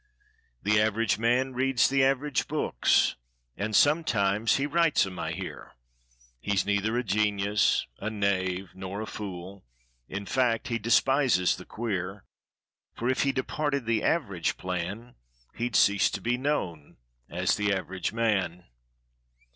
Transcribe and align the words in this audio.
The 0.63 0.81
Average 0.81 1.19
Man 1.19 1.53
reads 1.53 1.87
the 1.87 2.03
average 2.03 2.47
books, 2.47 3.17
And 3.55 3.75
sometimes 3.75 4.55
he 4.55 4.65
writes 4.65 5.05
'em, 5.05 5.19
I 5.19 5.31
hear; 5.33 5.75
He's 6.39 6.65
neither 6.65 6.97
a 6.97 7.03
genius, 7.03 7.85
a 7.99 8.09
knave, 8.09 8.71
nor 8.73 9.01
a 9.01 9.05
fool, 9.05 9.63
In 10.07 10.25
fact 10.25 10.69
he 10.69 10.79
despises 10.79 11.55
the 11.55 11.65
queer; 11.65 12.25
For 12.95 13.09
if 13.09 13.21
he 13.21 13.31
departed 13.31 13.85
the 13.85 14.01
Average 14.01 14.57
PlanHe'd 14.57 15.75
cease 15.75 16.09
to 16.09 16.19
be 16.19 16.35
known 16.35 16.97
as 17.29 17.55
the 17.55 17.71
Average 17.71 18.11
Man. 18.11 18.65